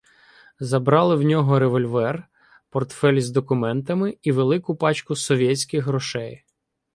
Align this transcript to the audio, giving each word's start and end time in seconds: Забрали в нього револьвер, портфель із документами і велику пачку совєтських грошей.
Забрали 0.59 1.15
в 1.15 1.21
нього 1.23 1.59
револьвер, 1.59 2.27
портфель 2.69 3.13
із 3.13 3.29
документами 3.29 4.17
і 4.21 4.31
велику 4.31 4.75
пачку 4.75 5.15
совєтських 5.15 5.85
грошей. 5.85 6.43